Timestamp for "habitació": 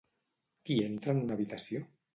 1.39-1.89